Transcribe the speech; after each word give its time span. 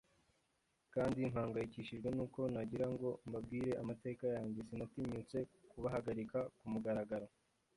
kandi 0.93 1.17
mpangayikishijwe 1.31 2.07
nuko 2.15 2.39
nagira 2.53 2.85
ngo 2.93 3.09
mbabwire 3.27 3.71
amateka 3.81 4.23
yanjye, 4.35 4.59
sinatinyutse 4.67 5.37
kubahagarika 5.71 6.39
kumugaragaro. 6.57 7.27